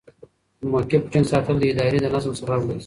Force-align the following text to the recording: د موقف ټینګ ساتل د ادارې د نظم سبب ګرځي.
د 0.59 0.61
موقف 0.71 1.03
ټینګ 1.11 1.25
ساتل 1.31 1.55
د 1.59 1.63
ادارې 1.71 1.99
د 2.01 2.05
نظم 2.13 2.33
سبب 2.39 2.59
ګرځي. 2.67 2.79